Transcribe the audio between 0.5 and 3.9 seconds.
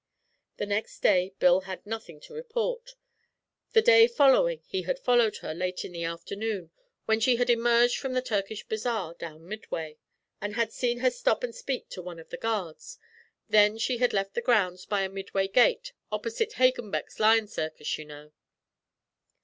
The next day Bill had nothing to report. The